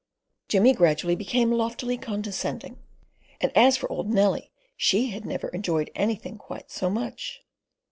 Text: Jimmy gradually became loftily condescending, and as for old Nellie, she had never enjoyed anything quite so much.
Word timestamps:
Jimmy 0.47 0.73
gradually 0.73 1.15
became 1.15 1.51
loftily 1.51 1.95
condescending, 1.95 2.79
and 3.39 3.55
as 3.55 3.77
for 3.77 3.87
old 3.91 4.09
Nellie, 4.09 4.51
she 4.75 5.11
had 5.11 5.27
never 5.27 5.49
enjoyed 5.49 5.91
anything 5.93 6.39
quite 6.39 6.71
so 6.71 6.89
much. 6.89 7.41